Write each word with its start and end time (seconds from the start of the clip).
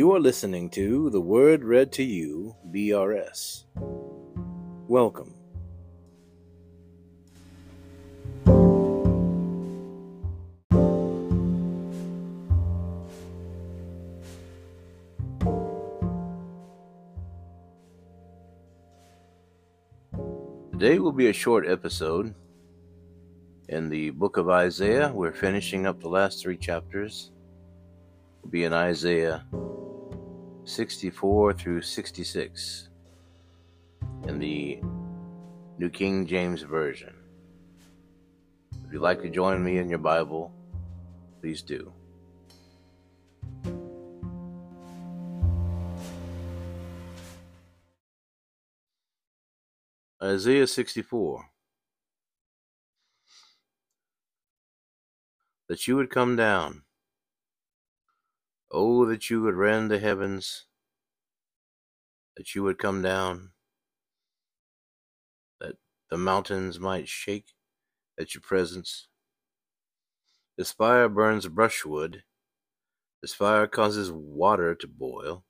You 0.00 0.12
are 0.12 0.18
listening 0.18 0.70
to 0.70 1.10
The 1.10 1.20
Word 1.20 1.62
Read 1.62 1.92
to 1.92 2.02
You, 2.02 2.56
BRS. 2.72 3.64
Welcome. 4.88 5.34
Today 20.72 20.98
will 20.98 21.12
be 21.12 21.28
a 21.28 21.32
short 21.34 21.68
episode. 21.68 22.34
In 23.68 23.90
the 23.90 24.08
book 24.08 24.38
of 24.38 24.48
Isaiah, 24.48 25.12
we're 25.14 25.34
finishing 25.34 25.84
up 25.84 26.00
the 26.00 26.08
last 26.08 26.40
three 26.40 26.56
chapters. 26.56 27.32
Will 28.40 28.48
be 28.48 28.64
in 28.64 28.72
Isaiah 28.72 29.44
64 30.70 31.52
through 31.54 31.82
66 31.82 32.88
in 34.28 34.38
the 34.38 34.80
New 35.78 35.90
King 35.90 36.26
James 36.26 36.62
Version. 36.62 37.14
If 38.86 38.92
you'd 38.92 39.02
like 39.02 39.20
to 39.22 39.28
join 39.28 39.64
me 39.64 39.78
in 39.78 39.88
your 39.88 39.98
Bible, 39.98 40.52
please 41.40 41.60
do. 41.62 41.92
Isaiah 50.22 50.66
64. 50.66 51.44
That 55.68 55.88
you 55.88 55.96
would 55.96 56.10
come 56.10 56.36
down. 56.36 56.82
Oh, 58.72 59.04
that 59.06 59.30
you 59.30 59.42
would 59.42 59.54
rend 59.54 59.90
the 59.90 59.98
heavens, 59.98 60.66
that 62.36 62.54
you 62.54 62.62
would 62.62 62.78
come 62.78 63.02
down, 63.02 63.50
that 65.60 65.76
the 66.10 66.16
mountains 66.16 66.78
might 66.78 67.08
shake 67.08 67.54
at 68.18 68.34
your 68.34 68.42
presence. 68.42 69.08
This 70.56 70.72
fire 70.72 71.08
burns 71.08 71.48
brushwood, 71.48 72.22
this 73.22 73.34
fire 73.34 73.66
causes 73.66 74.12
water 74.12 74.74
to 74.74 74.86
boil, 74.86 75.44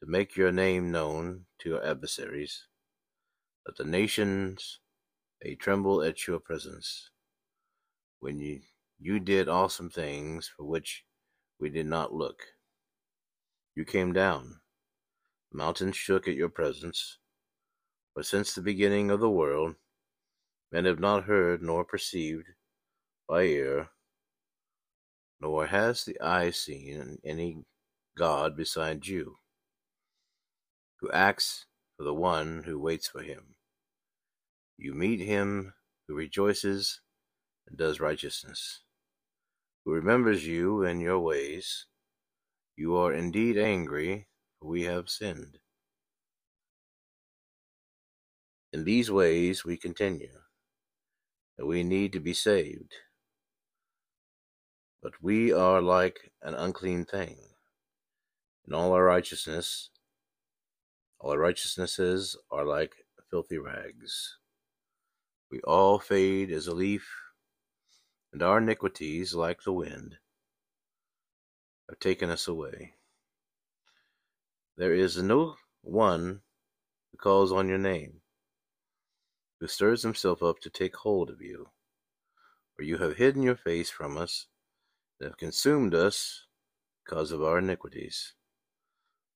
to 0.00 0.06
make 0.06 0.36
your 0.36 0.52
name 0.52 0.90
known 0.90 1.46
to 1.58 1.68
your 1.70 1.84
adversaries 1.84 2.66
that 3.66 3.76
the 3.76 3.84
nations 3.84 4.80
may 5.42 5.54
tremble 5.54 6.02
at 6.02 6.26
your 6.26 6.38
presence. 6.38 7.10
When 8.20 8.38
you, 8.38 8.60
you 8.98 9.20
did 9.20 9.48
awesome 9.48 9.90
things 9.90 10.48
for 10.48 10.64
which 10.64 11.05
we 11.58 11.70
did 11.70 11.86
not 11.86 12.12
look. 12.12 12.42
You 13.74 13.84
came 13.84 14.12
down. 14.12 14.60
Mountains 15.52 15.96
shook 15.96 16.28
at 16.28 16.34
your 16.34 16.48
presence. 16.48 17.18
For 18.14 18.22
since 18.22 18.54
the 18.54 18.62
beginning 18.62 19.10
of 19.10 19.20
the 19.20 19.30
world, 19.30 19.74
men 20.72 20.84
have 20.84 21.00
not 21.00 21.24
heard 21.24 21.62
nor 21.62 21.84
perceived 21.84 22.48
by 23.28 23.42
ear, 23.42 23.88
nor 25.40 25.66
has 25.66 26.04
the 26.04 26.20
eye 26.20 26.50
seen 26.50 27.18
any 27.24 27.64
God 28.16 28.56
beside 28.56 29.06
you, 29.06 29.36
who 31.00 31.10
acts 31.10 31.66
for 31.96 32.04
the 32.04 32.14
one 32.14 32.62
who 32.64 32.78
waits 32.78 33.08
for 33.08 33.22
him. 33.22 33.56
You 34.78 34.94
meet 34.94 35.20
him 35.20 35.74
who 36.08 36.14
rejoices 36.14 37.00
and 37.68 37.76
does 37.76 38.00
righteousness, 38.00 38.82
who 39.86 39.92
remembers 39.92 40.44
you 40.44 40.82
and 40.82 41.00
your 41.00 41.20
ways. 41.20 41.86
You 42.74 42.96
are 42.96 43.12
indeed 43.12 43.56
angry, 43.56 44.26
for 44.58 44.68
we 44.68 44.82
have 44.82 45.08
sinned. 45.08 45.58
In 48.72 48.84
these 48.84 49.12
ways 49.12 49.64
we 49.64 49.76
continue, 49.76 50.40
and 51.56 51.68
we 51.68 51.84
need 51.84 52.12
to 52.14 52.20
be 52.20 52.34
saved. 52.34 52.94
But 55.00 55.12
we 55.22 55.52
are 55.52 55.80
like 55.80 56.32
an 56.42 56.54
unclean 56.54 57.04
thing. 57.04 57.36
In 58.66 58.74
all 58.74 58.92
our 58.92 59.04
righteousness, 59.04 59.90
all 61.20 61.30
our 61.30 61.38
righteousnesses 61.38 62.36
are 62.50 62.64
like 62.64 62.92
filthy 63.30 63.58
rags. 63.58 64.36
We 65.48 65.60
all 65.60 66.00
fade 66.00 66.50
as 66.50 66.66
a 66.66 66.74
leaf, 66.74 67.08
and 68.36 68.42
our 68.42 68.58
iniquities, 68.58 69.32
like 69.32 69.62
the 69.62 69.72
wind, 69.72 70.18
have 71.88 71.98
taken 71.98 72.28
us 72.28 72.46
away. 72.46 72.92
There 74.76 74.92
is 74.92 75.16
no 75.22 75.56
one 75.80 76.42
who 77.10 77.16
calls 77.16 77.50
on 77.50 77.66
your 77.66 77.78
name, 77.78 78.20
who 79.58 79.66
stirs 79.66 80.02
himself 80.02 80.42
up 80.42 80.58
to 80.60 80.68
take 80.68 80.96
hold 80.96 81.30
of 81.30 81.40
you, 81.40 81.70
for 82.74 82.82
you 82.82 82.98
have 82.98 83.16
hidden 83.16 83.42
your 83.42 83.56
face 83.56 83.88
from 83.88 84.18
us 84.18 84.48
and 85.18 85.30
have 85.30 85.38
consumed 85.38 85.94
us 85.94 86.44
because 87.06 87.32
of 87.32 87.42
our 87.42 87.60
iniquities. 87.60 88.34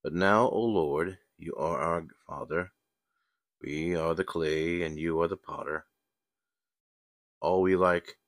But 0.03 0.13
now, 0.13 0.47
O 0.51 0.61
Lord, 0.61 1.17
you 1.39 1.55
are 1.55 1.81
our 1.81 2.05
Father. 2.27 2.73
We 3.63 3.97
are 3.97 4.15
the 4.15 4.25
clay, 4.25 4.83
and 4.83 4.99
you 4.99 5.23
are 5.23 5.29
the 5.29 5.39
potter 5.39 5.87
all 7.41 7.63
we 7.63 7.77
like, 7.77 8.19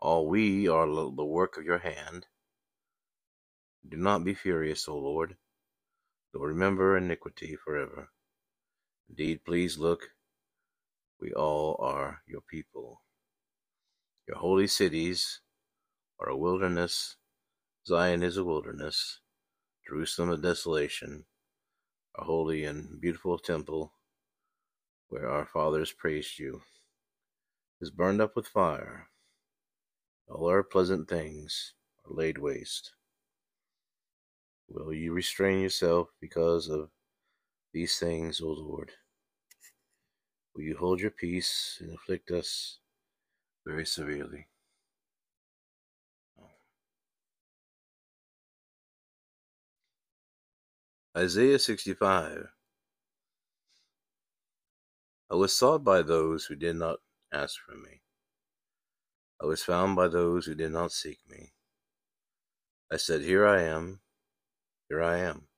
all 0.00 0.26
we 0.26 0.66
are 0.66 0.86
the 0.86 1.24
work 1.24 1.56
of 1.58 1.64
your 1.64 1.78
hand. 1.78 2.26
Do 3.86 3.96
not 3.96 4.24
be 4.24 4.34
furious, 4.34 4.88
O 4.88 4.96
Lord, 4.96 5.36
nor 6.34 6.48
remember 6.48 6.96
iniquity 6.96 7.56
forever. 7.56 8.10
Indeed, 9.08 9.44
please 9.44 9.78
look, 9.78 10.10
we 11.20 11.32
all 11.32 11.76
are 11.80 12.22
your 12.26 12.40
people. 12.40 13.02
Your 14.26 14.38
holy 14.38 14.66
cities 14.66 15.40
are 16.18 16.28
a 16.28 16.36
wilderness. 16.36 17.16
Zion 17.86 18.22
is 18.22 18.36
a 18.36 18.44
wilderness. 18.44 19.20
Jerusalem 19.86 20.30
a 20.30 20.36
desolation, 20.36 21.24
a 22.16 22.24
holy 22.24 22.64
and 22.64 23.00
beautiful 23.00 23.38
temple 23.38 23.92
where 25.08 25.28
our 25.28 25.44
fathers 25.44 25.92
praised 25.92 26.38
you 26.38 26.62
is 27.80 27.90
burned 27.90 28.20
up 28.20 28.36
with 28.36 28.46
fire. 28.46 29.08
All 30.40 30.48
our 30.48 30.62
pleasant 30.62 31.06
things 31.06 31.74
are 32.06 32.14
laid 32.14 32.38
waste. 32.38 32.92
Will 34.70 34.90
you 34.90 35.12
restrain 35.12 35.60
yourself 35.60 36.08
because 36.18 36.66
of 36.70 36.88
these 37.74 37.98
things, 37.98 38.40
O 38.40 38.46
Lord? 38.46 38.90
Will 40.54 40.62
you 40.62 40.78
hold 40.78 40.98
your 40.98 41.10
peace 41.10 41.76
and 41.82 41.92
afflict 41.92 42.30
us 42.30 42.78
very 43.66 43.84
severely? 43.84 44.48
Isaiah 51.14 51.58
65 51.58 52.48
I 55.30 55.34
was 55.34 55.54
sought 55.54 55.84
by 55.84 56.00
those 56.00 56.46
who 56.46 56.56
did 56.56 56.76
not 56.76 57.00
ask 57.30 57.60
for 57.60 57.76
me. 57.76 58.00
I 59.42 59.46
was 59.46 59.62
found 59.62 59.96
by 59.96 60.08
those 60.08 60.44
who 60.44 60.54
did 60.54 60.70
not 60.70 60.92
seek 60.92 61.18
me. 61.26 61.54
I 62.92 62.98
said, 62.98 63.22
Here 63.22 63.46
I 63.46 63.62
am, 63.62 64.00
here 64.86 65.02
I 65.02 65.16
am, 65.16 65.48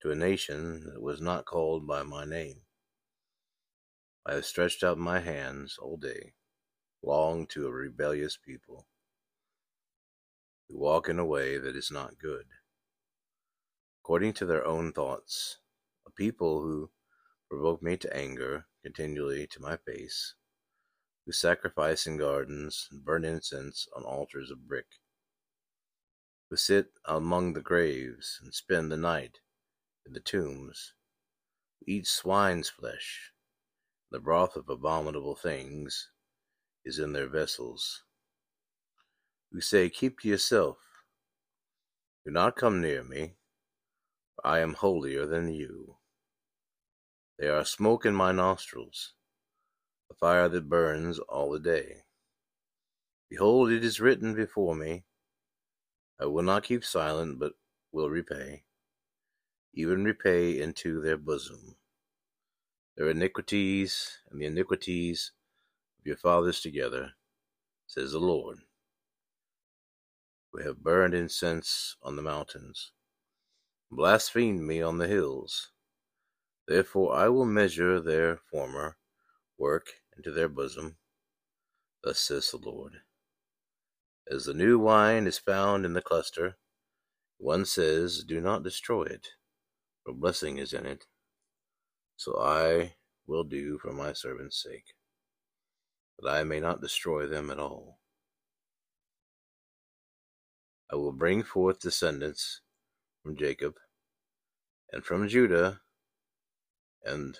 to 0.00 0.10
a 0.10 0.14
nation 0.14 0.84
that 0.86 1.02
was 1.02 1.20
not 1.20 1.44
called 1.44 1.86
by 1.86 2.02
my 2.04 2.24
name. 2.24 2.62
I 4.24 4.32
have 4.32 4.46
stretched 4.46 4.82
out 4.82 4.96
my 4.96 5.20
hands 5.20 5.76
all 5.76 5.98
day, 5.98 6.32
long 7.02 7.46
to 7.48 7.66
a 7.66 7.70
rebellious 7.70 8.38
people, 8.38 8.86
who 10.66 10.78
walk 10.78 11.10
in 11.10 11.18
a 11.18 11.26
way 11.26 11.58
that 11.58 11.76
is 11.76 11.90
not 11.90 12.18
good, 12.18 12.46
according 14.02 14.32
to 14.34 14.46
their 14.46 14.66
own 14.66 14.94
thoughts, 14.94 15.58
a 16.06 16.10
people 16.10 16.62
who 16.62 16.90
provoke 17.50 17.82
me 17.82 17.98
to 17.98 18.16
anger 18.16 18.64
continually 18.82 19.46
to 19.48 19.60
my 19.60 19.76
face 19.76 20.34
who 21.26 21.32
sacrifice 21.32 22.06
in 22.06 22.16
gardens 22.16 22.88
and 22.90 23.04
burn 23.04 23.24
incense 23.24 23.88
on 23.96 24.04
altars 24.04 24.50
of 24.50 24.68
brick, 24.68 24.86
who 26.50 26.56
sit 26.56 26.88
among 27.06 27.52
the 27.52 27.60
graves 27.60 28.38
and 28.42 28.52
spend 28.54 28.92
the 28.92 28.96
night 28.96 29.38
in 30.06 30.12
the 30.12 30.20
tombs, 30.20 30.92
who 31.80 31.92
eat 31.92 32.06
swine's 32.06 32.68
flesh, 32.68 33.32
the 34.10 34.20
broth 34.20 34.54
of 34.54 34.68
abominable 34.68 35.34
things 35.34 36.10
is 36.84 36.98
in 36.98 37.12
their 37.12 37.28
vessels, 37.28 38.02
who 39.50 39.60
say, 39.60 39.88
Keep 39.88 40.20
to 40.20 40.28
yourself, 40.28 40.76
do 42.24 42.30
not 42.30 42.56
come 42.56 42.80
near 42.80 43.02
me, 43.02 43.36
for 44.34 44.46
I 44.46 44.60
am 44.60 44.74
holier 44.74 45.26
than 45.26 45.52
you. 45.52 45.96
There 47.38 47.56
are 47.56 47.64
smoke 47.64 48.04
in 48.04 48.14
my 48.14 48.30
nostrils 48.32 49.14
a 50.10 50.14
fire 50.14 50.48
that 50.48 50.68
burns 50.68 51.18
all 51.18 51.50
the 51.50 51.58
day. 51.58 52.02
Behold, 53.30 53.70
it 53.70 53.84
is 53.84 54.00
written 54.00 54.34
before 54.34 54.74
me. 54.74 55.04
I 56.20 56.26
will 56.26 56.42
not 56.42 56.64
keep 56.64 56.84
silent, 56.84 57.38
but 57.38 57.54
will 57.92 58.10
repay, 58.10 58.64
even 59.72 60.04
repay 60.04 60.60
into 60.60 61.00
their 61.00 61.16
bosom 61.16 61.76
their 62.96 63.10
iniquities 63.10 64.18
and 64.30 64.40
the 64.40 64.46
iniquities 64.46 65.32
of 65.98 66.06
your 66.06 66.16
fathers 66.16 66.60
together, 66.60 67.12
says 67.86 68.12
the 68.12 68.18
Lord. 68.18 68.58
We 70.52 70.62
have 70.62 70.82
burned 70.82 71.14
incense 71.14 71.96
on 72.02 72.14
the 72.14 72.22
mountains, 72.22 72.92
blasphemed 73.90 74.60
me 74.60 74.80
on 74.80 74.98
the 74.98 75.08
hills. 75.08 75.72
Therefore 76.68 77.14
I 77.14 77.28
will 77.28 77.46
measure 77.46 78.00
their 78.00 78.36
former 78.36 78.96
work 79.58 79.86
into 80.16 80.30
their 80.30 80.48
bosom. 80.48 80.96
Thus 82.02 82.18
says 82.18 82.50
the 82.50 82.58
Lord. 82.58 82.98
As 84.30 84.46
the 84.46 84.54
new 84.54 84.78
wine 84.78 85.26
is 85.26 85.38
found 85.38 85.84
in 85.84 85.92
the 85.92 86.02
cluster, 86.02 86.56
one 87.38 87.64
says, 87.64 88.24
Do 88.24 88.40
not 88.40 88.62
destroy 88.62 89.04
it, 89.04 89.28
for 90.04 90.14
blessing 90.14 90.58
is 90.58 90.72
in 90.72 90.86
it. 90.86 91.04
So 92.16 92.38
I 92.40 92.94
will 93.26 93.44
do 93.44 93.78
for 93.78 93.92
my 93.92 94.12
servant's 94.12 94.62
sake, 94.62 94.94
that 96.18 96.30
I 96.30 96.44
may 96.44 96.60
not 96.60 96.80
destroy 96.80 97.26
them 97.26 97.50
at 97.50 97.58
all. 97.58 97.98
I 100.90 100.96
will 100.96 101.12
bring 101.12 101.42
forth 101.42 101.80
descendants 101.80 102.60
from 103.22 103.36
Jacob 103.36 103.74
and 104.92 105.04
from 105.04 105.28
Judah 105.28 105.80
and 107.04 107.38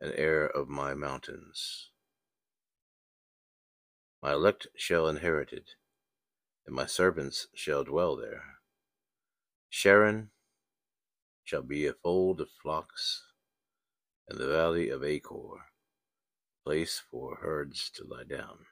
an 0.00 0.12
heir 0.14 0.46
of 0.46 0.68
my 0.68 0.94
mountains. 0.94 1.90
My 4.22 4.32
elect 4.32 4.68
shall 4.76 5.08
inherit 5.08 5.52
it, 5.52 5.70
and 6.66 6.74
my 6.74 6.86
servants 6.86 7.48
shall 7.54 7.84
dwell 7.84 8.16
there. 8.16 8.42
Sharon 9.68 10.30
shall 11.44 11.62
be 11.62 11.86
a 11.86 11.92
fold 11.92 12.40
of 12.40 12.48
flocks, 12.62 13.24
and 14.28 14.38
the 14.38 14.48
valley 14.48 14.88
of 14.90 15.02
Achor, 15.02 15.56
a 15.56 16.64
place 16.64 17.02
for 17.10 17.36
herds 17.36 17.90
to 17.94 18.04
lie 18.04 18.24
down. 18.24 18.66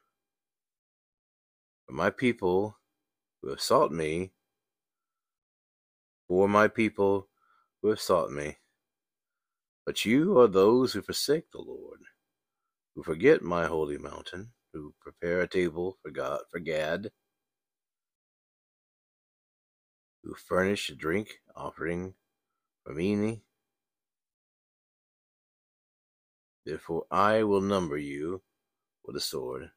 For 1.87 1.93
my 1.93 2.11
people 2.11 2.79
who 3.41 3.51
have 3.51 3.61
sought 3.61 3.93
me, 3.93 4.33
for 6.29 6.49
my 6.49 6.69
people 6.69 7.29
who 7.81 7.89
have 7.89 8.01
sought 8.01 8.31
me, 8.31 8.59
but 9.87 10.05
you 10.05 10.39
are 10.39 10.49
those 10.49 10.93
who 10.93 11.01
forsake 11.01 11.51
the 11.53 11.61
Lord, 11.61 12.01
who 12.95 13.05
forget 13.05 13.41
my 13.41 13.67
holy 13.67 13.97
mountain 13.97 14.51
who 14.77 14.93
prepare 15.01 15.41
a 15.41 15.49
table 15.49 15.97
for 16.03 16.11
God 16.11 16.41
for 16.51 16.61
Gad, 16.61 17.11
who 20.23 20.35
furnish 20.35 20.91
a 20.91 20.95
drink 20.95 21.41
offering 21.55 22.13
for 22.85 22.93
Meni. 22.93 23.43
Therefore 26.67 27.05
I 27.11 27.43
will 27.45 27.63
number 27.63 27.97
you 27.97 28.43
with 29.05 29.17
a 29.17 29.21
sword. 29.21 29.71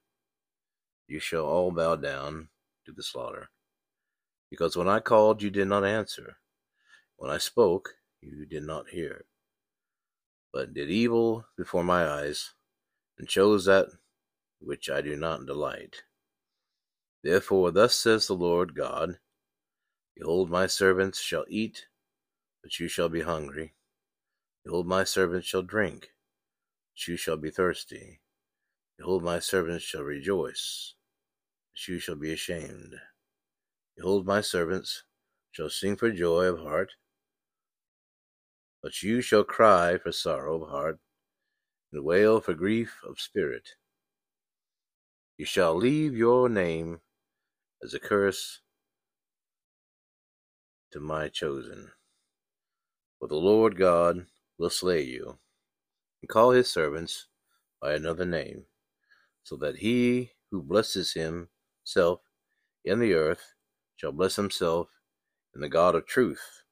You 1.07 1.19
shall 1.19 1.45
all 1.45 1.71
bow 1.71 1.95
down 1.95 2.50
to 2.85 2.91
the 2.91 3.03
slaughter. 3.03 3.50
Because 4.50 4.75
when 4.75 4.89
I 4.89 5.00
called, 5.00 5.41
you 5.41 5.50
did 5.50 5.67
not 5.67 5.85
answer. 5.85 6.38
When 7.15 7.31
I 7.31 7.38
spoke, 7.38 7.94
you 8.21 8.45
did 8.45 8.63
not 8.63 8.89
hear. 8.89 9.25
But 10.51 10.73
did 10.73 10.89
evil 10.89 11.45
before 11.55 11.83
my 11.83 12.07
eyes, 12.07 12.53
and 13.17 13.27
chose 13.27 13.65
that 13.65 13.87
which 14.59 14.89
I 14.89 15.01
do 15.01 15.15
not 15.15 15.45
delight. 15.45 16.03
Therefore, 17.23 17.71
thus 17.71 17.95
says 17.95 18.27
the 18.27 18.33
Lord 18.33 18.75
God 18.75 19.19
Behold, 20.15 20.49
my 20.49 20.67
servants 20.67 21.19
shall 21.21 21.45
eat, 21.47 21.87
but 22.61 22.79
you 22.79 22.87
shall 22.87 23.07
be 23.09 23.21
hungry. 23.21 23.73
Behold, 24.65 24.85
my 24.85 25.03
servants 25.03 25.47
shall 25.47 25.61
drink, 25.61 26.11
but 26.93 27.07
you 27.07 27.15
shall 27.15 27.37
be 27.37 27.49
thirsty. 27.49 28.19
Behold, 28.97 29.23
my 29.23 29.39
servants 29.39 29.85
shall 29.85 30.03
rejoice, 30.03 30.95
but 31.71 31.87
you 31.87 31.99
shall 31.99 32.15
be 32.15 32.33
ashamed. 32.33 32.95
Behold, 33.95 34.25
my 34.25 34.41
servants 34.41 35.03
shall 35.51 35.69
sing 35.69 35.95
for 35.95 36.11
joy 36.11 36.45
of 36.45 36.59
heart, 36.59 36.95
but 38.81 39.03
you 39.03 39.21
shall 39.21 39.43
cry 39.43 39.97
for 39.97 40.11
sorrow 40.11 40.63
of 40.63 40.69
heart, 40.69 40.99
and 41.91 42.03
wail 42.03 42.39
for 42.39 42.53
grief 42.53 43.01
of 43.07 43.19
spirit. 43.19 43.67
You 45.37 45.45
shall 45.45 45.75
leave 45.75 46.15
your 46.15 46.49
name 46.49 46.99
as 47.83 47.93
a 47.93 47.99
curse 47.99 48.61
to 50.91 50.99
my 50.99 51.29
chosen. 51.29 51.91
For 53.19 53.27
the 53.27 53.35
Lord 53.35 53.77
God 53.77 54.25
will 54.57 54.69
slay 54.69 55.01
you, 55.01 55.37
and 56.21 56.29
call 56.29 56.51
his 56.51 56.69
servants 56.69 57.27
by 57.81 57.93
another 57.93 58.25
name, 58.25 58.65
so 59.43 59.55
that 59.57 59.77
he 59.77 60.31
who 60.51 60.61
blesses 60.61 61.13
himself 61.13 62.21
in 62.85 62.99
the 62.99 63.13
earth 63.13 63.53
shall 63.97 64.11
bless 64.11 64.35
himself 64.35 64.87
in 65.53 65.61
the 65.61 65.69
God 65.69 65.95
of 65.95 66.05
truth, 66.05 66.63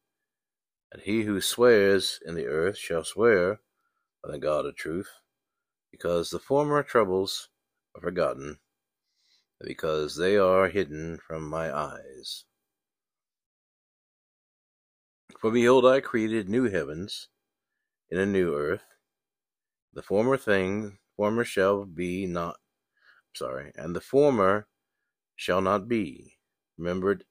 and 0.92 1.02
he 1.02 1.24
who 1.24 1.42
swears 1.42 2.20
in 2.26 2.36
the 2.36 2.48
earth 2.48 2.78
shall 2.78 3.04
swear 3.04 3.60
by 4.24 4.32
the 4.32 4.40
God 4.40 4.66
of 4.66 4.76
truth, 4.76 5.10
because 5.92 6.30
the 6.30 6.40
former 6.40 6.84
troubles 6.84 7.50
are 7.96 8.02
forgotten, 8.02 8.60
because 9.62 10.16
they 10.16 10.38
are 10.38 10.70
hidden 10.70 11.20
from 11.26 11.48
my 11.50 11.76
eyes. 11.76 12.46
For 15.40 15.52
behold, 15.52 15.86
I 15.86 16.00
created 16.00 16.50
new 16.50 16.70
heavens 16.70 17.28
and 18.10 18.20
a 18.20 18.26
new 18.26 18.56
earth. 18.56 18.84
The 19.94 20.02
former 20.02 20.38
thing, 20.38 20.98
former 21.16 21.44
shall 21.44 21.86
be 21.86 22.26
not, 22.26 22.58
sorry, 23.36 23.72
and 23.76 23.96
the 23.96 24.02
former 24.02 24.68
shall 25.36 25.62
not 25.62 25.88
be 25.88 26.38
remembered 26.78 27.26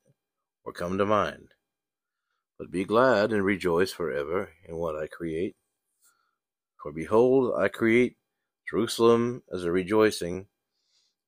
or 0.64 0.73
come 0.73 0.99
to 0.99 1.06
mind. 1.06 1.55
But 2.58 2.70
be 2.70 2.85
glad 2.85 3.32
and 3.32 3.44
rejoice 3.44 3.93
forever 3.93 4.50
in 4.67 4.76
what 4.76 4.97
I 4.97 5.06
create. 5.06 5.56
For 6.82 6.93
behold, 6.93 7.55
I 7.58 7.69
create 7.69 8.17
Jerusalem 8.69 9.43
as 9.53 9.64
a 9.64 9.73
rejoicing, 9.73 10.47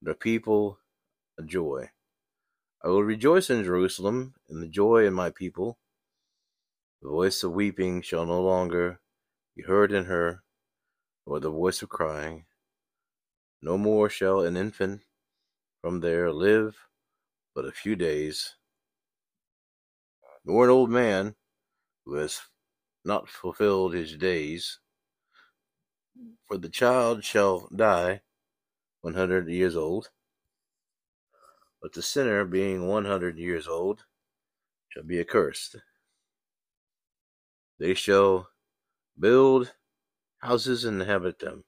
the 0.00 0.14
people 0.14 0.78
a 1.38 1.42
joy. 1.42 1.90
I 2.82 2.88
will 2.88 3.04
rejoice 3.04 3.50
in 3.50 3.64
Jerusalem, 3.64 4.35
in 4.49 4.61
the 4.61 4.68
joy 4.68 5.06
in 5.06 5.14
my 5.14 5.30
people. 5.30 5.78
The 7.02 7.08
voice 7.08 7.42
of 7.42 7.52
weeping 7.52 8.02
shall 8.02 8.26
no 8.26 8.40
longer 8.40 9.00
be 9.56 9.62
heard 9.62 9.92
in 9.92 10.04
her, 10.06 10.42
nor 11.26 11.40
the 11.40 11.50
voice 11.50 11.82
of 11.82 11.88
crying. 11.88 12.47
No 13.61 13.76
more 13.76 14.08
shall 14.08 14.40
an 14.40 14.56
infant 14.56 15.02
from 15.82 16.00
there 16.00 16.32
live 16.32 16.76
but 17.54 17.64
a 17.64 17.73
few 17.73 17.97
days, 17.97 18.54
nor 20.49 20.64
an 20.64 20.71
old 20.71 20.90
man 20.90 21.37
who 22.05 22.14
has 22.14 22.40
not 23.05 23.28
fulfilled 23.28 23.95
his 23.95 24.17
days. 24.17 24.81
For 26.49 26.59
the 26.59 26.69
child 26.69 27.23
shall 27.23 27.69
die 27.75 28.23
one 29.02 29.14
hundred 29.14 29.49
years 29.49 29.76
old 29.76 30.09
but 31.81 31.93
the 31.93 32.02
sinner, 32.02 32.45
being 32.45 32.87
one 32.87 33.05
hundred 33.05 33.38
years 33.38 33.69
old, 33.69 34.05
shall 34.88 35.05
be 35.05 35.21
accursed. 35.21 35.76
They 37.78 37.95
shall 37.95 38.49
build 39.19 39.75
houses 40.38 40.85
and 40.85 41.00
inhabit 41.00 41.38
them. 41.38 41.64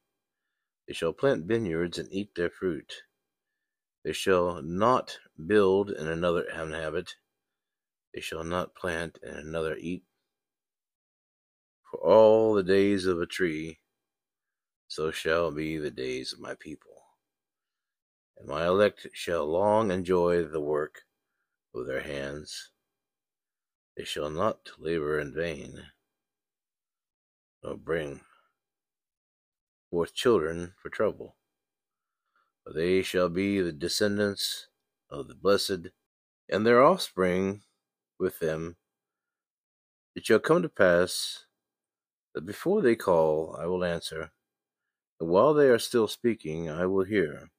They 0.87 0.95
shall 0.95 1.13
plant 1.13 1.47
vineyards 1.47 1.99
and 1.99 2.13
eat 2.13 2.35
their 2.35 2.51
fruit. 2.51 2.93
They 4.05 4.13
shall 4.13 4.63
not 4.63 5.19
build 5.47 5.91
and 5.91 6.09
another 6.09 6.43
inhabit. 6.43 7.15
They 8.15 8.21
shall 8.21 8.45
not 8.45 8.75
plant 8.75 9.19
and 9.23 9.37
another 9.37 9.77
eat. 9.77 10.05
For 11.91 12.01
all 12.01 12.55
the 12.55 12.63
days 12.63 13.07
of 13.07 13.21
a 13.21 13.27
tree, 13.27 13.81
so 14.89 15.11
shall 15.11 15.51
be 15.51 15.77
the 15.77 15.91
days 15.91 16.33
of 16.33 16.41
my 16.41 16.55
people 16.55 16.91
and 18.41 18.49
my 18.49 18.67
elect 18.67 19.07
shall 19.13 19.45
long 19.45 19.91
enjoy 19.91 20.43
the 20.43 20.61
work 20.61 21.03
of 21.75 21.87
their 21.87 22.01
hands. 22.01 22.71
They 23.97 24.05
shall 24.05 24.31
not 24.31 24.71
labor 24.79 25.21
in 25.21 25.35
vain, 25.35 25.83
nor 27.63 27.77
bring 27.77 28.23
forth 29.91 30.15
children 30.15 30.73
for 30.81 30.89
trouble. 30.89 31.37
But 32.65 32.75
they 32.75 33.03
shall 33.03 33.29
be 33.29 33.61
the 33.61 33.73
descendants 33.73 34.69
of 35.11 35.29
the 35.29 35.35
blessed, 35.35 35.89
and 36.49 36.67
their 36.67 36.83
offspring 36.83 37.63
with 38.21 38.39
them. 38.39 38.77
It 40.15 40.27
shall 40.27 40.39
come 40.39 40.63
to 40.63 40.69
pass 40.69 41.47
that 42.35 42.47
before 42.47 42.83
they 42.83 42.97
call, 42.97 43.57
I 43.59 43.67
will 43.67 43.85
answer, 43.85 44.31
and 45.21 45.29
while 45.29 45.55
they 45.55 45.69
are 45.69 45.79
still 45.79 46.09
speaking, 46.09 46.71
I 46.71 46.87
will 46.87 47.05
hear. 47.05 47.51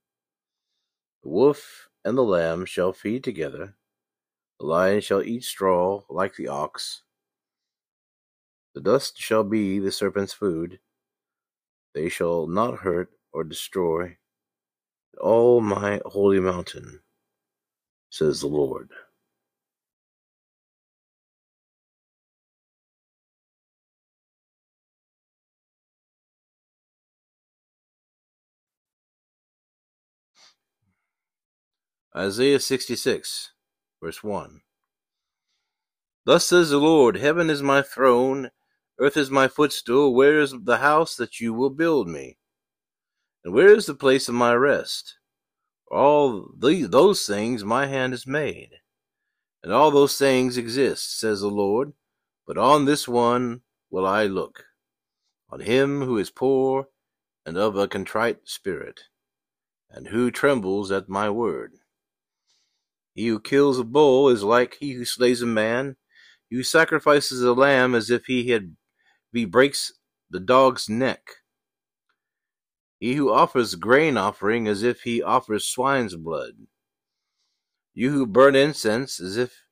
The 1.24 1.30
wolf 1.30 1.90
and 2.06 2.18
the 2.18 2.24
lamb 2.24 2.66
shall 2.66 2.94
feed 2.94 3.24
together, 3.24 3.76
The 4.60 4.66
lion 4.66 5.02
shall 5.02 5.24
eat 5.24 5.44
straw 5.44 6.04
like 6.10 6.36
the 6.36 6.48
ox. 6.48 7.04
The 8.76 8.82
dust 8.82 9.18
shall 9.20 9.44
be 9.44 9.80
the 9.80 9.92
serpent's 9.92 10.34
food. 10.34 10.80
They 11.94 12.10
shall 12.10 12.48
not 12.48 12.80
hurt 12.80 13.12
or 13.34 13.44
destroy 13.44 14.18
all 15.20 15.62
my 15.62 16.02
holy 16.06 16.40
mountain, 16.40 17.02
says 18.10 18.42
the 18.42 18.48
Lord. 18.48 18.90
Isaiah 32.14 32.60
66, 32.60 33.54
verse 34.04 34.22
1. 34.22 34.60
Thus 36.26 36.46
says 36.46 36.70
the 36.70 36.78
Lord 36.78 37.16
Heaven 37.16 37.50
is 37.50 37.64
my 37.64 37.82
throne, 37.82 38.52
earth 39.00 39.16
is 39.16 39.32
my 39.32 39.48
footstool. 39.48 40.14
Where 40.14 40.42
is 40.42 40.54
the 40.64 40.80
house 40.80 41.16
that 41.16 41.40
you 41.40 41.54
will 41.54 41.70
build 41.70 42.10
me? 42.10 42.38
And 43.46 43.54
where 43.54 43.74
is 43.74 43.86
the 43.86 43.96
place 43.96 44.28
of 44.28 44.36
my 44.36 44.54
rest? 44.54 45.20
All 45.90 46.52
the, 46.58 46.84
those 46.84 47.26
things 47.26 47.64
my 47.64 47.86
hand 47.88 48.12
has 48.12 48.28
made, 48.28 48.72
and 49.64 49.72
all 49.72 49.90
those 49.90 50.18
things 50.18 50.58
exist, 50.58 51.18
says 51.18 51.40
the 51.40 51.48
Lord. 51.48 51.94
But 52.46 52.58
on 52.58 52.84
this 52.84 53.08
one 53.08 53.62
will 53.90 54.06
I 54.06 54.26
look, 54.26 54.66
on 55.50 55.62
him 55.62 56.02
who 56.02 56.18
is 56.18 56.30
poor 56.30 56.90
and 57.46 57.56
of 57.56 57.78
a 57.78 57.88
contrite 57.88 58.50
spirit, 58.50 59.00
and 59.90 60.08
who 60.08 60.30
trembles 60.30 60.92
at 60.92 61.08
my 61.08 61.30
word. 61.30 61.78
He 63.14 63.28
who 63.28 63.40
kills 63.40 63.80
a 63.80 63.84
bull 63.84 64.30
is 64.30 64.44
like 64.44 64.78
he 64.80 64.94
who 64.94 65.06
slays 65.06 65.42
a 65.42 65.46
man. 65.46 65.98
He 66.50 66.58
who 66.58 66.64
sacrifices 66.64 67.42
a 67.42 67.54
lamb 67.54 67.96
as 67.96 68.10
if 68.10 68.26
he 68.26 68.50
had 68.50 68.76
he 69.34 69.46
breaks 69.46 69.92
the 70.30 70.40
dog's 70.40 70.90
neck. 70.90 71.22
He 73.00 73.16
who 73.16 73.32
offers 73.32 73.76
grain 73.76 74.18
offering 74.18 74.68
as 74.68 74.84
if 74.84 75.02
he 75.02 75.24
offers 75.24 75.68
swine's 75.68 76.16
blood. 76.16 76.54
You 77.94 78.12
who 78.12 78.26
burn 78.26 78.56
incense 78.56 79.20
as 79.20 79.38
if 79.38 79.64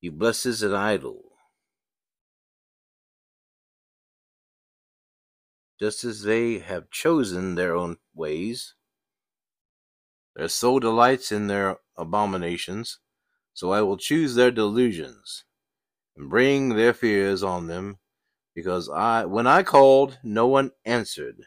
he 0.00 0.08
blesses 0.08 0.62
an 0.62 0.74
idol. 0.74 1.22
Just 5.78 6.04
as 6.04 6.22
they 6.22 6.58
have 6.58 6.90
chosen 6.90 7.54
their 7.54 7.76
own 7.76 7.98
ways, 8.14 8.74
their 10.36 10.48
soul 10.48 10.80
delights 10.80 11.30
in 11.30 11.46
their 11.46 11.78
abominations, 11.96 12.98
so 13.52 13.72
I 13.72 13.82
will 13.82 13.96
choose 13.96 14.34
their 14.34 14.50
delusions 14.50 15.44
and 16.16 16.28
bring 16.28 16.70
their 16.70 16.92
fears 16.92 17.42
on 17.42 17.66
them, 17.66 17.98
because 18.54 18.88
I 18.88 19.24
when 19.24 19.46
I 19.46 19.62
called 19.62 20.18
no 20.22 20.46
one 20.46 20.72
answered. 20.84 21.46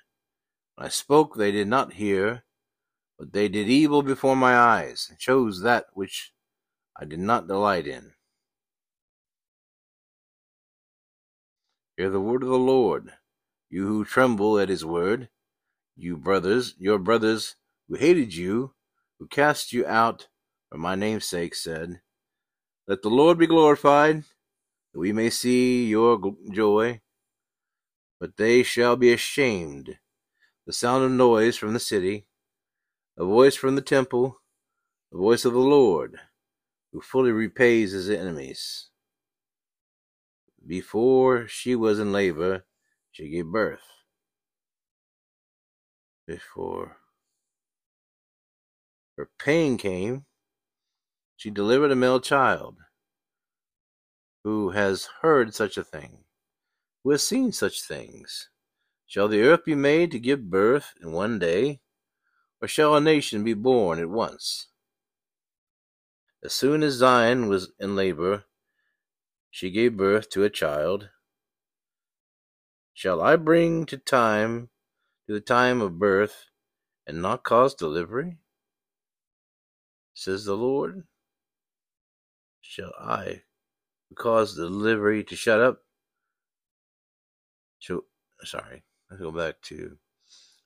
When 0.76 0.86
I 0.86 0.90
spoke 0.90 1.36
they 1.36 1.52
did 1.52 1.68
not 1.68 1.94
hear, 1.94 2.44
but 3.18 3.34
they 3.34 3.48
did 3.48 3.68
evil 3.68 4.04
before 4.04 4.36
my 4.36 4.56
eyes, 4.56 5.08
and 5.10 5.18
chose 5.20 5.62
that 5.62 5.88
which 5.94 6.34
I 6.96 7.06
did 7.06 7.20
not 7.20 7.48
delight 7.48 7.88
in. 7.88 8.14
Hear 11.98 12.10
the 12.10 12.22
word 12.22 12.44
of 12.44 12.50
the 12.50 12.60
Lord, 12.60 13.14
you 13.70 13.88
who 13.88 14.06
tremble 14.06 14.60
at 14.60 14.70
his 14.70 14.86
word, 14.86 15.30
you 15.96 16.16
brothers, 16.16 16.76
your 16.78 17.00
brothers 17.00 17.56
who 17.88 17.96
hated 17.96 18.36
you, 18.36 18.74
who 19.20 19.28
cast 19.28 19.74
you 19.74 19.86
out 19.86 20.28
for 20.70 20.78
my 20.78 20.96
name's 20.96 21.26
sake, 21.26 21.56
said, 21.56 22.02
Let 22.88 23.02
the 23.02 23.10
Lord 23.10 23.38
be 23.38 23.48
glorified, 23.48 24.24
that 24.94 25.00
we 25.00 25.12
may 25.12 25.30
see 25.30 25.86
your 25.86 26.36
joy. 26.52 27.02
But 28.20 28.38
they 28.38 28.64
shall 28.64 28.96
be 28.96 29.14
ashamed. 29.14 29.98
The 30.66 30.74
sound 30.74 31.06
of 31.06 31.12
noise 31.12 31.56
from 31.56 31.74
the 31.74 31.80
city, 31.80 32.28
a 33.18 33.24
voice 33.24 33.56
from 33.56 33.76
the 33.76 33.82
temple, 33.82 34.42
the 35.12 35.18
voice 35.18 35.46
of 35.46 35.54
the 35.54 35.60
Lord, 35.60 36.20
who 36.92 37.00
fully 37.00 37.32
repays 37.32 37.92
his 37.92 38.10
enemies. 38.10 38.90
Before 40.66 41.48
she 41.48 41.76
was 41.76 42.00
in 42.00 42.12
labor, 42.12 42.66
she 43.12 43.30
gave 43.30 43.46
birth. 43.46 43.86
Before 46.28 46.98
her 49.18 49.30
pain 49.40 49.78
came, 49.78 50.26
she 51.36 51.50
delivered 51.50 51.92
a 51.92 51.96
male 51.96 52.20
child. 52.20 52.78
Who 54.44 54.70
has 54.70 55.10
heard 55.22 55.54
such 55.54 55.78
a 55.78 55.84
thing? 55.84 56.24
Who 57.04 57.12
has 57.12 57.28
seen 57.28 57.52
such 57.52 57.84
things? 57.84 58.50
Shall 59.06 59.28
the 59.28 59.42
earth 59.42 59.66
be 59.66 59.76
made 59.76 60.12
to 60.12 60.20
give 60.20 60.50
birth 60.50 60.94
in 61.02 61.12
one 61.12 61.40
day? 61.40 61.82
Or 62.62 62.68
shall 62.68 62.96
a 62.96 63.02
nation 63.02 63.44
be 63.44 63.54
born 63.54 64.00
at 64.00 64.10
once? 64.10 64.68
As 66.44 66.54
soon 66.54 66.84
as 66.84 66.94
Zion 66.94 67.48
was 67.48 67.72
in 67.80 67.96
labor, 67.96 68.46
she 69.50 69.72
gave 69.72 69.98
birth 69.98 70.30
to 70.32 70.44
a 70.44 70.50
child. 70.50 71.10
Shall 72.94 73.22
I 73.22 73.36
bring 73.36 73.86
to 73.88 73.98
time 73.98 74.70
to 75.28 75.34
the 75.34 75.42
time 75.42 75.82
of 75.82 76.00
birth 76.00 76.46
and 77.06 77.22
not 77.22 77.44
cause 77.44 77.74
delivery? 77.74 78.38
Says 80.18 80.46
the 80.46 80.56
Lord. 80.56 81.04
Shall 82.62 82.92
I 83.00 83.44
cause 84.16 84.56
the 84.56 84.68
delivery 84.68 85.24
to 85.24 85.36
shut 85.36 85.62
up? 85.62 85.84
Shall, 87.78 88.02
sorry, 88.44 88.84
let's 89.10 89.22
go 89.22 89.32
back 89.32 89.62
to 89.64 89.98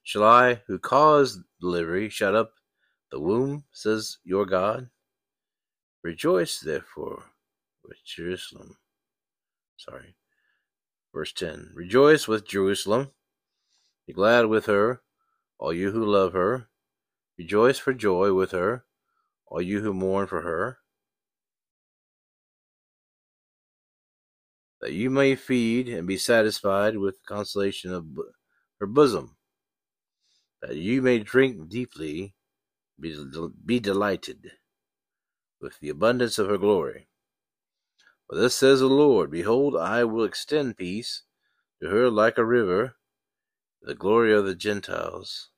Shall 0.03 0.23
I, 0.23 0.61
who 0.67 0.79
caused 0.79 1.41
delivery, 1.59 2.09
shut 2.09 2.33
up 2.33 2.53
the 3.11 3.19
womb, 3.19 3.65
says 3.73 4.17
your 4.23 4.45
God? 4.45 4.89
Rejoice, 6.01 6.59
therefore, 6.59 7.25
with 7.83 7.97
Jerusalem. 8.05 8.77
Sorry. 9.75 10.15
Verse 11.13 11.33
10 11.33 11.73
Rejoice 11.75 12.27
with 12.27 12.47
Jerusalem. 12.47 13.11
Be 14.07 14.13
glad 14.13 14.45
with 14.45 14.65
her, 14.67 15.01
all 15.59 15.73
you 15.73 15.91
who 15.91 16.05
love 16.05 16.33
her. 16.33 16.69
Rejoice 17.37 17.77
for 17.77 17.93
joy 17.93 18.33
with 18.33 18.51
her, 18.51 18.85
all 19.51 19.61
you 19.61 19.81
who 19.81 19.93
mourn 19.93 20.27
for 20.27 20.41
her, 20.41 20.77
that 24.79 24.93
you 24.93 25.09
may 25.09 25.35
feed 25.35 25.89
and 25.89 26.07
be 26.07 26.15
satisfied 26.17 26.97
with 26.97 27.15
the 27.15 27.35
consolation 27.35 27.93
of 27.93 28.05
her 28.79 28.87
bosom, 28.87 29.35
that 30.61 30.77
you 30.77 31.01
may 31.01 31.19
drink 31.19 31.67
deeply, 31.67 32.33
be, 32.97 33.13
be 33.65 33.79
delighted 33.81 34.51
with 35.59 35.77
the 35.81 35.89
abundance 35.89 36.39
of 36.39 36.47
her 36.47 36.57
glory. 36.57 37.09
For 38.29 38.37
thus 38.37 38.55
says 38.55 38.79
the 38.79 38.87
Lord 38.87 39.29
Behold, 39.29 39.75
I 39.75 40.05
will 40.05 40.23
extend 40.23 40.77
peace 40.77 41.23
to 41.81 41.89
her 41.89 42.09
like 42.09 42.37
a 42.37 42.45
river, 42.45 42.95
the 43.81 43.95
glory 43.95 44.33
of 44.33 44.45
the 44.45 44.55
Gentiles. 44.55 45.50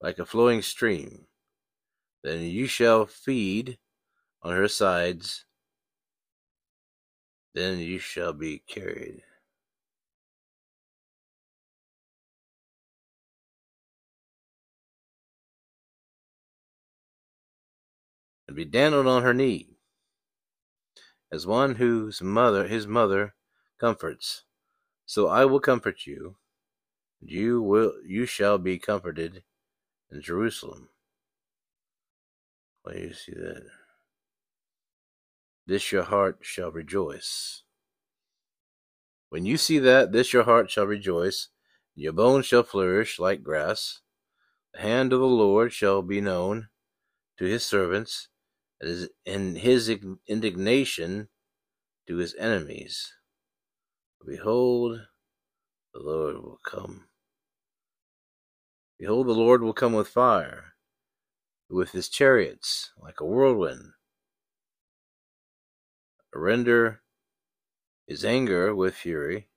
Like 0.00 0.18
a 0.18 0.26
flowing 0.26 0.62
stream. 0.62 1.26
Then 2.22 2.42
you 2.42 2.66
shall 2.66 3.06
feed 3.06 3.78
on 4.42 4.54
her 4.54 4.68
sides, 4.68 5.44
then 7.54 7.78
you 7.78 7.98
shall 7.98 8.32
be 8.32 8.62
carried. 8.66 9.22
And 18.46 18.56
be 18.56 18.64
dandled 18.64 19.06
on 19.06 19.22
her 19.22 19.34
knee, 19.34 19.76
as 21.30 21.46
one 21.46 21.76
whose 21.76 22.20
mother 22.20 22.66
his 22.66 22.86
mother 22.86 23.34
comforts. 23.78 24.44
So 25.06 25.28
I 25.28 25.44
will 25.44 25.60
comfort 25.60 26.06
you, 26.06 26.36
and 27.20 27.30
you 27.30 27.62
will 27.62 27.94
you 28.04 28.26
shall 28.26 28.58
be 28.58 28.78
comforted 28.78 29.44
in 30.12 30.22
Jerusalem. 30.22 30.88
Why 32.82 32.94
do 32.94 33.00
you 33.00 33.12
see 33.12 33.32
that? 33.32 33.62
This 35.66 35.92
your 35.92 36.04
heart 36.04 36.38
shall 36.40 36.70
rejoice. 36.72 37.62
When 39.28 39.44
you 39.44 39.56
see 39.56 39.78
that, 39.78 40.10
this 40.10 40.32
your 40.32 40.44
heart 40.44 40.70
shall 40.70 40.86
rejoice, 40.86 41.48
your 41.94 42.12
bones 42.12 42.46
shall 42.46 42.62
flourish 42.62 43.18
like 43.18 43.42
grass. 43.42 44.00
The 44.74 44.80
hand 44.80 45.12
of 45.12 45.20
the 45.20 45.26
Lord 45.26 45.72
shall 45.72 46.02
be 46.02 46.20
known 46.20 46.68
to 47.38 47.44
his 47.44 47.64
servants, 47.64 48.28
and 48.80 49.58
his 49.58 49.94
indignation 50.26 51.28
to 52.08 52.16
his 52.16 52.34
enemies. 52.34 53.12
Behold, 54.26 55.00
the 55.92 56.00
Lord 56.00 56.36
will 56.36 56.58
come 56.64 57.09
Behold, 59.00 59.28
the 59.28 59.32
Lord 59.32 59.62
will 59.62 59.72
come 59.72 59.94
with 59.94 60.08
fire, 60.08 60.74
with 61.70 61.92
his 61.92 62.10
chariots 62.10 62.90
like 62.98 63.18
a 63.18 63.24
whirlwind. 63.24 63.92
Render 66.34 67.00
his 68.06 68.26
anger 68.26 68.74
with 68.74 68.94
fury. 68.94 69.48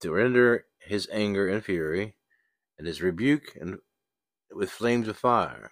To 0.00 0.10
render 0.10 0.66
his 0.80 1.08
anger 1.12 1.48
and 1.48 1.64
fury, 1.64 2.16
and 2.76 2.88
his 2.88 3.00
rebuke 3.00 3.54
and 3.54 3.78
with 4.50 4.72
flames 4.72 5.06
of 5.06 5.16
fire. 5.16 5.70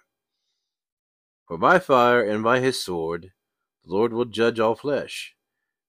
For 1.49 1.57
by 1.57 1.79
fire 1.79 2.23
and 2.23 2.41
by 2.41 2.61
his 2.61 2.81
sword 2.81 3.33
the 3.83 3.91
Lord 3.93 4.13
will 4.13 4.23
judge 4.23 4.57
all 4.57 4.75
flesh. 4.75 5.34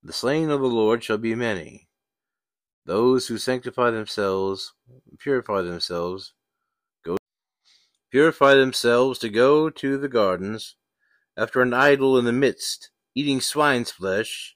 The 0.07 0.13
slain 0.13 0.51
of 0.51 0.61
the 0.61 0.69
Lord 0.69 1.03
shall 1.03 1.19
be 1.19 1.35
many. 1.35 1.89
Those 2.85 3.27
who 3.27 3.39
sanctify 3.39 3.91
themselves, 3.91 4.73
purify 5.19 5.63
themselves, 5.63 6.33
go 7.05 7.17
purify 8.13 8.55
themselves 8.55 9.19
to 9.19 9.29
go 9.29 9.69
to 9.69 9.99
the 9.99 10.07
gardens 10.07 10.77
after 11.37 11.61
an 11.61 11.75
idol 11.75 12.17
in 12.17 12.25
the 12.25 12.33
midst, 12.33 12.91
eating 13.17 13.41
swine's 13.41 13.91
flesh, 13.91 14.55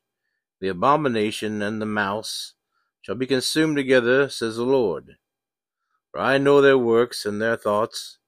the 0.60 0.68
abomination 0.68 1.62
and 1.62 1.82
the 1.82 1.86
mouse 1.86 2.54
shall 3.02 3.16
be 3.16 3.26
consumed 3.26 3.76
together, 3.76 4.28
says 4.28 4.54
the 4.54 4.62
Lord. 4.62 5.16
For 6.12 6.20
I 6.20 6.38
know 6.38 6.60
their 6.60 6.78
works 6.78 7.26
and 7.26 7.42
their 7.42 7.56
thoughts. 7.56 8.18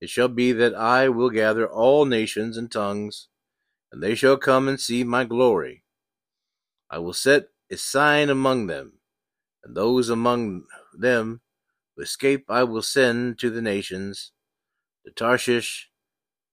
It 0.00 0.08
shall 0.08 0.28
be 0.28 0.52
that 0.52 0.74
I 0.74 1.10
will 1.10 1.28
gather 1.28 1.70
all 1.70 2.06
nations 2.06 2.56
and 2.56 2.72
tongues, 2.72 3.28
and 3.92 4.02
they 4.02 4.14
shall 4.14 4.38
come 4.38 4.68
and 4.68 4.80
see 4.80 5.04
my 5.04 5.24
glory. 5.24 5.81
I 6.92 6.98
will 6.98 7.14
set 7.14 7.48
a 7.70 7.78
sign 7.78 8.28
among 8.28 8.66
them, 8.66 8.92
and 9.64 9.74
those 9.74 10.10
among 10.10 10.66
them 10.92 11.40
who 11.96 12.02
escape 12.02 12.44
I 12.50 12.64
will 12.64 12.82
send 12.82 13.38
to 13.38 13.48
the 13.48 13.62
nations, 13.62 14.32
to 15.06 15.10
Tarshish, 15.10 15.88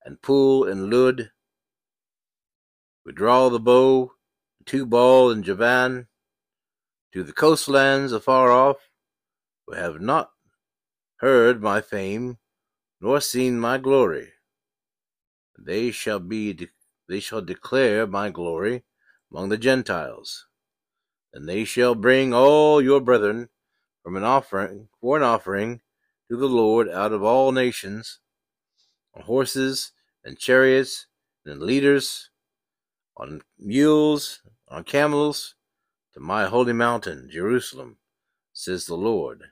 and 0.06 0.22
Pul, 0.22 0.64
and 0.64 0.90
Lud, 0.90 1.32
who 3.04 3.12
draw 3.12 3.50
the 3.50 3.60
bow, 3.60 4.14
Tubal 4.66 5.30
and 5.30 5.44
Javan, 5.44 6.08
to 7.12 7.22
the 7.22 7.34
coastlands 7.34 8.14
afar 8.14 8.50
off, 8.50 8.78
who 9.68 9.76
have 9.76 10.00
not 10.00 10.32
heard 11.18 11.62
my 11.62 11.82
fame, 11.82 12.38
nor 13.02 13.20
seen 13.20 13.60
my 13.60 13.78
glory. 13.78 14.30
They 15.58 15.92
shall 15.92 16.20
be 16.20 16.54
de- 16.54 16.70
they 17.10 17.20
shall 17.20 17.42
declare 17.42 18.08
my 18.08 18.30
glory 18.30 18.86
among 19.32 19.50
the 19.50 19.58
Gentiles. 19.58 20.48
And 21.34 21.48
they 21.48 21.64
shall 21.64 21.96
bring 21.96 22.34
all 22.34 22.82
your 22.82 23.00
brethren 23.00 23.50
from 24.04 24.16
an 24.16 24.24
offering 24.24 24.90
for 25.00 25.18
an 25.18 25.24
offering 25.24 25.82
to 26.30 26.38
the 26.38 26.48
Lord 26.48 26.90
out 26.90 27.12
of 27.12 27.24
all 27.24 27.52
nations, 27.52 28.20
on 29.14 29.24
horses 29.24 29.92
and 30.24 30.38
chariots 30.38 31.08
and 31.46 31.62
leaders, 31.62 32.30
on 33.18 33.42
mules, 33.58 34.42
on 34.68 34.84
camels, 34.84 35.56
to 36.14 36.20
my 36.20 36.46
holy 36.46 36.74
mountain, 36.74 37.30
Jerusalem, 37.32 37.98
says 38.54 38.86
the 38.86 38.96
Lord. 38.96 39.46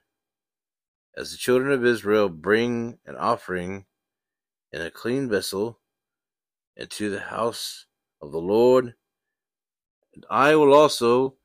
As 1.15 1.31
the 1.31 1.37
children 1.37 1.71
of 1.71 1.85
Israel 1.85 2.29
bring 2.29 2.99
an 3.05 3.15
offering 3.15 3.85
in 4.71 4.81
a 4.81 4.91
clean 4.91 5.29
vessel 5.29 5.79
into 6.75 7.09
the 7.09 7.21
house 7.21 7.85
of 8.21 8.31
the 8.31 8.39
Lord, 8.39 8.93
and 10.17 10.25
I 10.31 10.55
will 10.55 10.73
also 10.73 11.35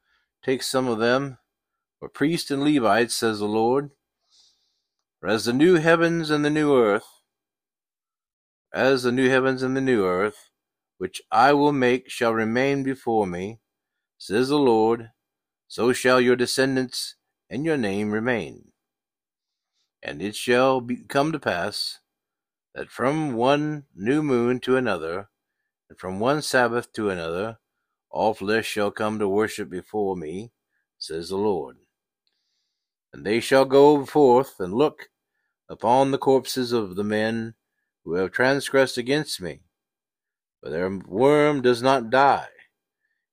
take 0.43 0.63
some 0.63 0.89
of 0.89 0.99
them 0.99 1.37
for 2.01 2.09
priests 2.09 2.51
and 2.51 2.65
Levites, 2.65 3.15
says 3.15 3.39
the 3.39 3.45
Lord. 3.45 3.91
For 5.21 5.29
as 5.29 5.45
the 5.45 5.53
new 5.53 5.75
heavens 5.75 6.31
and 6.31 6.43
the 6.43 6.49
new 6.49 6.75
earth, 6.75 7.07
as 8.73 9.03
the 9.03 9.13
new 9.13 9.29
heavens 9.29 9.63
and 9.63 9.77
the 9.77 9.83
new 9.83 10.07
earth, 10.07 10.49
which 10.97 11.21
I 11.31 11.53
will 11.53 11.73
make 11.73 12.09
shall 12.09 12.33
remain 12.33 12.83
before 12.83 13.27
me, 13.27 13.61
says 14.17 14.49
the 14.49 14.59
Lord, 14.59 15.11
so 15.69 15.93
shall 15.93 16.19
your 16.19 16.37
descendants 16.37 17.17
and 17.51 17.67
your 17.67 17.77
name 17.77 18.11
remain. 18.11 18.73
And 20.03 20.23
it 20.23 20.35
shall 20.35 20.81
be, 20.81 20.97
come 20.97 21.31
to 21.33 21.39
pass 21.39 21.99
that 22.75 22.91
from 22.91 23.35
one 23.35 23.85
new 23.95 24.23
moon 24.23 24.61
to 24.61 24.79
another, 24.79 25.29
and 25.91 25.99
from 25.99 26.19
one 26.21 26.41
Sabbath 26.41 26.91
to 26.95 27.11
another, 27.11 27.59
all 28.13 28.35
flesh 28.35 28.67
shall 28.67 28.91
come 28.91 29.19
to 29.19 29.27
worship 29.27 29.71
before 29.71 30.17
me, 30.17 30.53
says 30.99 31.31
the 31.31 31.37
Lord. 31.37 31.79
And 33.13 33.25
they 33.25 33.41
shall 33.41 33.65
go 33.65 34.05
forth 34.05 34.61
and 34.61 34.75
look 34.75 35.09
upon 35.69 36.11
the 36.11 36.19
corpses 36.19 36.73
of 36.73 36.95
the 36.95 37.05
men 37.05 37.55
who 38.05 38.15
have 38.15 38.31
transgressed 38.31 38.99
against 38.99 39.41
me. 39.41 39.61
For 40.61 40.69
their 40.69 40.91
worm 40.91 41.63
does 41.63 41.83
not 41.83 42.11
die, 42.11 42.49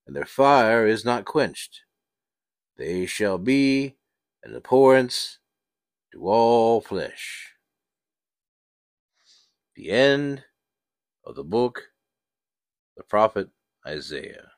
and 0.08 0.16
their 0.16 0.26
fire 0.26 0.88
is 0.88 1.04
not 1.04 1.26
quenched. 1.26 1.82
They 2.78 3.06
shall 3.06 3.38
be 3.38 3.98
an 4.44 4.56
abhorrence 4.56 5.40
to 6.14 6.24
all 6.24 6.80
flesh. 6.80 7.54
The 9.76 9.92
end 9.92 10.46
of 11.26 11.36
the 11.36 11.44
book, 11.44 11.90
the 12.96 13.04
prophet 13.04 13.50
Isaiah. 13.86 14.52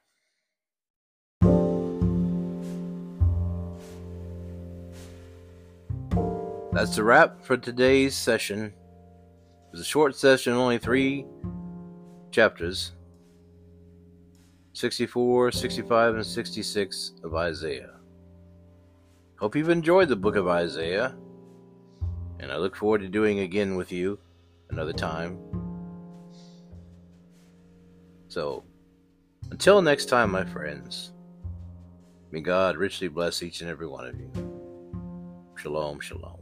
That's 6.71 6.95
the 6.95 7.03
wrap 7.03 7.43
for 7.43 7.57
today's 7.57 8.15
session. 8.15 8.67
It 8.67 9.71
was 9.73 9.81
a 9.81 9.85
short 9.85 10.15
session, 10.15 10.53
only 10.53 10.77
three 10.77 11.25
chapters. 12.31 12.93
64, 14.71 15.51
65, 15.51 16.15
and 16.15 16.25
66 16.25 17.11
of 17.25 17.35
Isaiah. 17.35 17.95
Hope 19.37 19.57
you've 19.57 19.69
enjoyed 19.69 20.07
the 20.07 20.15
book 20.15 20.37
of 20.37 20.47
Isaiah, 20.47 21.13
and 22.39 22.53
I 22.53 22.55
look 22.55 22.77
forward 22.77 23.01
to 23.01 23.09
doing 23.09 23.39
again 23.39 23.75
with 23.75 23.91
you 23.91 24.17
another 24.69 24.93
time. 24.93 25.37
So, 28.29 28.63
until 29.49 29.81
next 29.81 30.05
time, 30.05 30.31
my 30.31 30.45
friends, 30.45 31.11
may 32.31 32.39
God 32.39 32.77
richly 32.77 33.09
bless 33.09 33.43
each 33.43 33.59
and 33.59 33.69
every 33.69 33.87
one 33.87 34.07
of 34.07 34.17
you. 34.17 34.31
Shalom, 35.57 35.99
shalom. 35.99 36.40